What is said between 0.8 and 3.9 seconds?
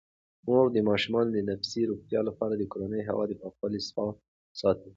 ماشومانو د تنفسي روغتیا لپاره د کورني هوا د پاکوالي